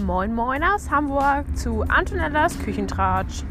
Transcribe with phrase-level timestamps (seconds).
[0.00, 3.42] Moin Moin aus Hamburg zu Antonellas Küchentratsch.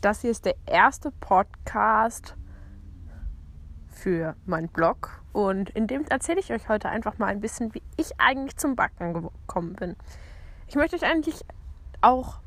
[0.00, 2.34] Das hier ist der erste Podcast
[3.88, 7.82] für meinen Blog und in dem erzähle ich euch heute einfach mal ein bisschen, wie
[7.98, 9.96] ich eigentlich zum Backen gekommen bin.
[10.66, 11.44] Ich möchte euch eigentlich
[12.00, 12.40] auch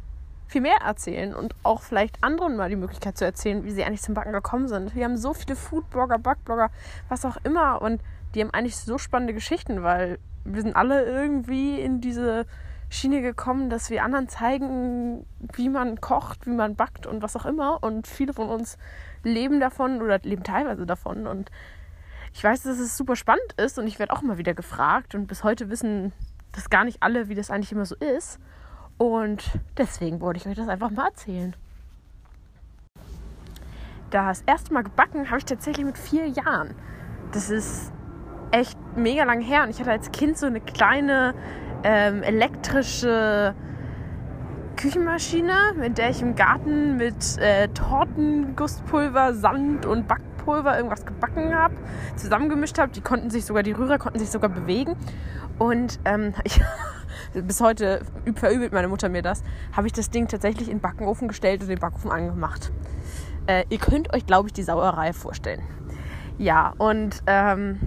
[0.48, 4.02] viel mehr erzählen und auch vielleicht anderen mal die Möglichkeit zu erzählen, wie sie eigentlich
[4.02, 4.96] zum Backen gekommen sind.
[4.96, 6.72] Wir haben so viele Foodblogger, Backblogger,
[7.10, 8.02] was auch immer und
[8.36, 12.46] die haben eigentlich so spannende Geschichten, weil wir sind alle irgendwie in diese
[12.90, 17.46] Schiene gekommen, dass wir anderen zeigen, wie man kocht, wie man backt und was auch
[17.46, 17.82] immer.
[17.82, 18.78] Und viele von uns
[19.24, 21.26] leben davon oder leben teilweise davon.
[21.26, 21.50] Und
[22.34, 25.16] ich weiß, dass es super spannend ist und ich werde auch immer wieder gefragt.
[25.16, 26.14] Und bis heute wissen
[26.52, 28.40] das gar nicht alle, wie das eigentlich immer so ist.
[28.98, 31.56] Und deswegen wollte ich euch das einfach mal erzählen.
[34.12, 36.76] Das erste Mal gebacken habe ich tatsächlich mit vier Jahren.
[37.32, 37.92] Das ist
[38.56, 41.34] echt mega lang her und ich hatte als Kind so eine kleine
[41.84, 43.54] ähm, elektrische
[44.78, 51.76] Küchenmaschine, mit der ich im Garten mit äh, Tortengusspulver, Sand und Backpulver irgendwas gebacken habe,
[52.16, 52.92] zusammengemischt habe.
[52.92, 54.96] Die konnten sich sogar, die Rührer konnten sich sogar bewegen.
[55.60, 56.62] Und ähm, ich,
[57.34, 58.02] bis heute
[58.36, 61.68] verübelt meine Mutter mir das, habe ich das Ding tatsächlich in den Backofen gestellt und
[61.68, 62.72] den Backofen angemacht.
[63.48, 65.62] Äh, ihr könnt euch, glaube ich, die Sauerei vorstellen.
[66.38, 67.80] Ja, und ähm,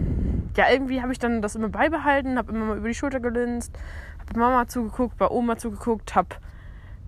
[0.58, 3.78] ja, irgendwie habe ich dann das immer beibehalten, habe immer mal über die Schulter gelinst,
[4.18, 6.34] habe Mama zugeguckt, bei Oma zugeguckt, habe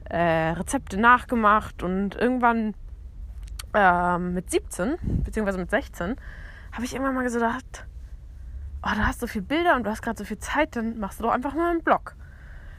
[0.08, 2.74] äh, Rezepte nachgemacht und irgendwann
[3.74, 6.14] äh, mit 17, beziehungsweise mit 16,
[6.70, 7.86] habe ich irgendwann mal gedacht,
[8.84, 11.18] oh, du hast so viele Bilder und du hast gerade so viel Zeit, dann machst
[11.18, 12.14] du doch einfach mal einen Blog.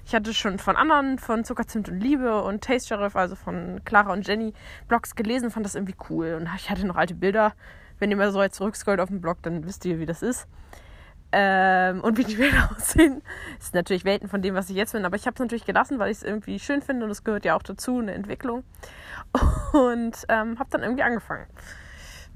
[0.05, 3.81] Ich hatte schon von anderen, von Zucker, Zimt und Liebe und Taste Sheriff, also von
[3.83, 4.53] Clara und Jenny,
[4.87, 6.37] Blogs gelesen, fand das irgendwie cool.
[6.39, 7.53] Und ich hatte noch alte Bilder
[8.01, 10.47] wenn ihr mal so weit zurückscrollt auf dem Blog, dann wisst ihr, wie das ist.
[11.31, 13.21] Ähm, und wie die Bilder aussehen.
[13.57, 15.05] Das ist natürlich Welten von dem, was ich jetzt bin.
[15.05, 17.45] Aber ich habe es natürlich gelassen, weil ich es irgendwie schön finde und es gehört
[17.45, 18.63] ja auch dazu, eine Entwicklung.
[19.71, 21.45] Und ähm, habe dann irgendwie angefangen.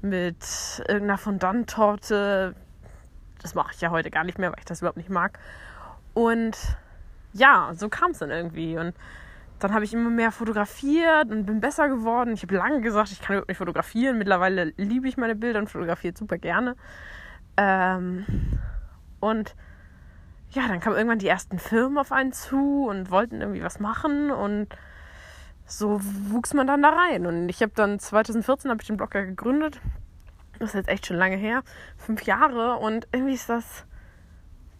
[0.00, 0.38] Mit
[0.88, 2.54] irgendeiner Fondant-Torte.
[3.42, 5.38] Das mache ich ja heute gar nicht mehr, weil ich das überhaupt nicht mag.
[6.14, 6.56] Und
[7.34, 8.78] ja, so kam es dann irgendwie.
[8.78, 8.94] Und
[9.58, 12.34] dann habe ich immer mehr fotografiert und bin besser geworden.
[12.34, 14.18] Ich habe lange gesagt, ich kann überhaupt nicht fotografieren.
[14.18, 16.76] Mittlerweile liebe ich meine Bilder und fotografiere super gerne.
[17.56, 18.26] Ähm,
[19.20, 19.54] und
[20.50, 24.30] ja, dann kamen irgendwann die ersten Firmen auf einen zu und wollten irgendwie was machen
[24.30, 24.68] und
[25.64, 27.26] so wuchs man dann da rein.
[27.26, 29.80] Und ich habe dann 2014 habe ich den Blog ja gegründet.
[30.58, 31.62] Das ist jetzt echt schon lange her,
[31.96, 33.84] fünf Jahre und irgendwie ist das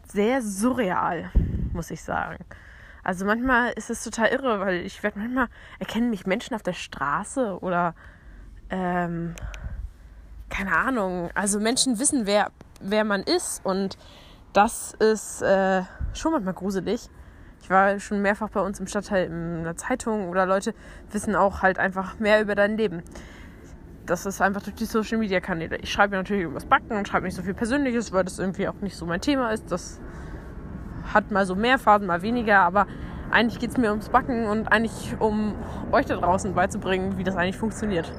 [0.06, 1.30] sehr surreal,
[1.72, 2.44] muss ich sagen.
[3.06, 5.46] Also manchmal ist es total irre, weil ich werde manchmal
[5.78, 7.94] erkennen mich Menschen auf der Straße oder
[8.68, 9.36] ähm,
[10.50, 11.30] keine Ahnung.
[11.36, 12.50] Also Menschen wissen, wer,
[12.80, 13.96] wer man ist und
[14.52, 15.82] das ist äh,
[16.14, 17.08] schon manchmal gruselig.
[17.62, 20.74] Ich war schon mehrfach bei uns im Stadtteil in einer Zeitung oder Leute
[21.12, 23.04] wissen auch halt einfach mehr über dein Leben.
[24.04, 25.76] Das ist einfach durch die Social Media Kanäle.
[25.76, 28.66] Ich schreibe natürlich über das Backen und schreibe nicht so viel Persönliches, weil das irgendwie
[28.66, 29.70] auch nicht so mein Thema ist.
[29.70, 30.00] Das
[31.12, 32.86] hat mal so mehr Phasen, mal weniger, aber
[33.30, 35.54] eigentlich geht es mir ums Backen und eigentlich um
[35.92, 38.12] euch da draußen beizubringen, wie das eigentlich funktioniert.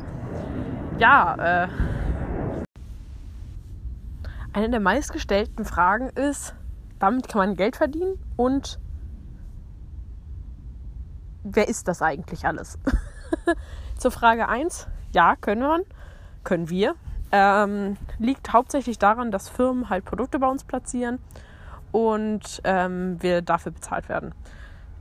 [0.97, 1.67] Ja, äh,
[4.53, 6.55] eine der meistgestellten Fragen ist,
[6.99, 8.79] damit kann man Geld verdienen und
[11.43, 12.79] wer ist das eigentlich alles?
[13.97, 15.83] Zur Frage 1, ja, können wir,
[16.43, 16.95] können wir.
[17.31, 21.19] Ähm, liegt hauptsächlich daran, dass Firmen halt Produkte bei uns platzieren
[21.91, 24.33] und ähm, wir dafür bezahlt werden.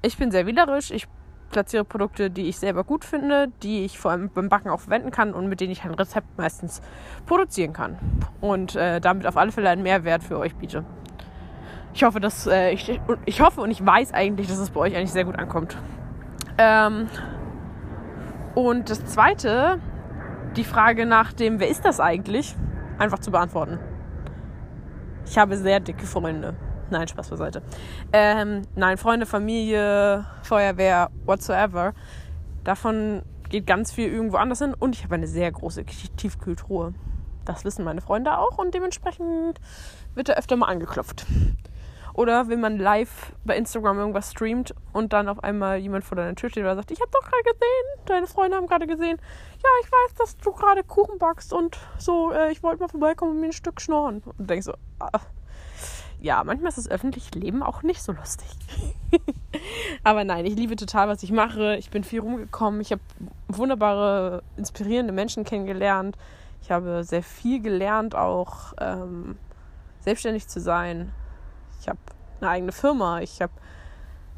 [0.03, 0.91] Ich bin sehr wählerisch.
[0.91, 1.09] Ich
[1.51, 5.11] platziere Produkte, die ich selber gut finde, die ich vor allem beim Backen auch verwenden
[5.11, 6.83] kann und mit denen ich ein Rezept meistens
[7.27, 7.99] produzieren kann.
[8.41, 10.85] Und äh, damit auf alle Fälle einen Mehrwert für euch biete.
[11.95, 14.97] Ich hoffe, dass äh, ich, ich hoffe und ich weiß eigentlich, dass es bei euch
[14.97, 15.77] eigentlich sehr gut ankommt.
[16.59, 17.09] Ähm,
[18.55, 19.79] und das zweite,
[20.57, 22.55] die Frage nach dem, wer ist das eigentlich,
[22.99, 23.79] einfach zu beantworten.
[25.27, 26.55] Ich habe sehr dicke Freunde.
[26.91, 27.63] Nein, Spaß beiseite.
[28.13, 31.95] Ähm, nein, Freunde, Familie, Feuerwehr, whatsoever.
[32.65, 36.95] Davon geht ganz viel irgendwo anders hin und ich habe eine sehr große Tiefkühltruhe.
[37.45, 39.61] Das wissen meine Freunde auch und dementsprechend
[40.15, 41.27] wird da öfter mal angeklopft.
[42.17, 46.35] Oder wenn man live bei Instagram irgendwas streamt und dann auf einmal jemand vor deiner
[46.35, 49.19] Tür steht oder sagt, ich habe doch gerade gesehen, deine Freunde haben gerade gesehen,
[49.63, 53.33] ja, ich weiß, dass du gerade Kuchen backst und so, äh, ich wollte mal vorbeikommen
[53.33, 54.23] und mir ein Stück schnorren.
[54.39, 55.21] Und denkst so, ah,
[56.21, 58.49] ja, manchmal ist das öffentliche Leben auch nicht so lustig.
[60.05, 61.77] Aber nein, ich liebe total, was ich mache.
[61.77, 62.81] Ich bin viel rumgekommen.
[62.81, 63.03] Ich habe
[63.49, 66.17] wunderbare, inspirierende Menschen kennengelernt.
[66.63, 69.37] Ich habe sehr viel gelernt, auch ähm,
[70.01, 71.13] selbstständig zu sein.
[71.81, 71.99] Ich habe
[72.41, 73.21] eine eigene Firma.
[73.21, 73.53] Ich habe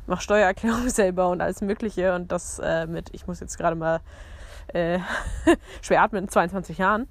[0.08, 4.00] mache Steuererklärung selber und alles Mögliche und das äh, mit, ich muss jetzt gerade mal
[4.68, 4.98] äh,
[5.82, 7.06] schwer atmen, in 22 Jahren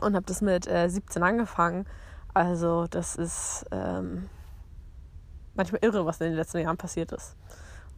[0.00, 1.86] und habe das mit äh, 17 angefangen.
[2.34, 4.28] Also das ist ähm,
[5.54, 7.36] manchmal irre, was in den letzten Jahren passiert ist.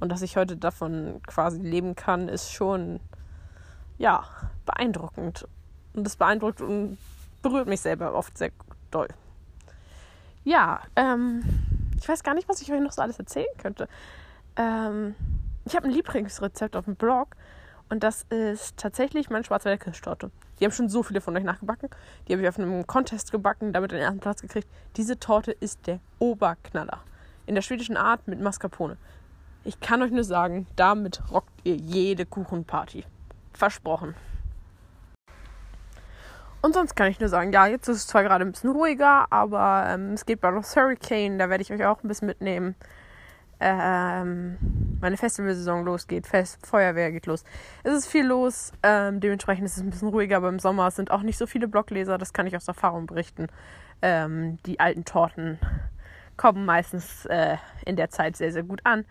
[0.00, 3.00] Und dass ich heute davon quasi leben kann, ist schon,
[3.96, 4.24] ja,
[4.66, 5.46] beeindruckend.
[5.94, 6.98] Und das beeindruckt und
[7.42, 8.50] berührt mich selber oft sehr
[8.90, 9.08] doll.
[10.42, 11.42] Ja, ähm,
[11.96, 13.88] ich weiß gar nicht, was ich euch noch so alles erzählen könnte.
[14.56, 15.14] Ähm,
[15.64, 17.36] ich habe ein Lieblingsrezept auf dem Blog
[17.88, 20.30] und das ist tatsächlich meine Schwarzwälder Kirschtorte.
[20.58, 21.90] Die haben schon so viele von euch nachgebacken.
[22.26, 24.68] Die habe ich auf einem Contest gebacken, damit den ersten Platz gekriegt.
[24.96, 27.00] Diese Torte ist der Oberknaller.
[27.46, 28.96] In der schwedischen Art mit Mascarpone.
[29.64, 33.04] Ich kann euch nur sagen, damit rockt ihr jede Kuchenparty.
[33.52, 34.14] Versprochen.
[36.62, 39.26] Und sonst kann ich nur sagen, ja, jetzt ist es zwar gerade ein bisschen ruhiger,
[39.30, 42.74] aber ähm, es geht bald noch Hurricane, da werde ich euch auch ein bisschen mitnehmen
[43.60, 44.58] ähm,
[45.04, 47.44] meine Festivalsaison losgeht, Fest, Feuerwehr geht los.
[47.82, 51.10] Es ist viel los, ähm, dementsprechend ist es ein bisschen ruhiger, aber im Sommer sind
[51.10, 53.48] auch nicht so viele Blogleser, das kann ich aus Erfahrung berichten.
[54.00, 55.58] Ähm, die alten Torten
[56.38, 59.04] kommen meistens äh, in der Zeit sehr, sehr gut an.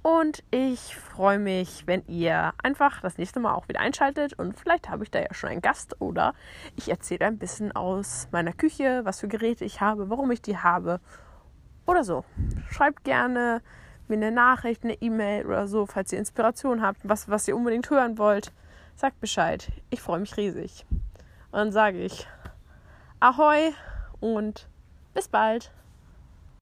[0.00, 4.34] Und ich freue mich, wenn ihr einfach das nächste Mal auch wieder einschaltet.
[4.34, 6.34] Und vielleicht habe ich da ja schon einen Gast oder
[6.76, 10.58] ich erzähle ein bisschen aus meiner Küche, was für Geräte ich habe, warum ich die
[10.58, 11.00] habe
[11.84, 12.24] oder so.
[12.70, 13.60] Schreibt gerne
[14.08, 17.90] mir eine Nachricht, eine E-Mail oder so, falls ihr Inspiration habt, was, was ihr unbedingt
[17.90, 18.52] hören wollt.
[18.94, 19.70] Sagt Bescheid.
[19.90, 20.86] Ich freue mich riesig.
[20.90, 22.26] Und dann sage ich
[23.20, 23.72] Ahoi
[24.20, 24.68] und
[25.14, 25.72] bis bald.